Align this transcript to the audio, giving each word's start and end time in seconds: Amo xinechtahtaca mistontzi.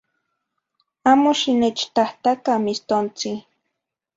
Amo 1.11 1.31
xinechtahtaca 1.39 2.53
mistontzi. 2.65 3.31